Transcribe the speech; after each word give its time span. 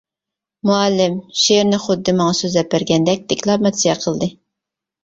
مۇئەللىم 0.69 1.17
شېئىرنى 1.41 1.81
خۇددى 1.85 2.17
ماڭا 2.23 2.35
سۆزلەپ 2.41 2.75
بەرگەندەك 2.75 3.25
دېكلاماتسىيە 3.31 4.01
قىلدى. 4.05 4.35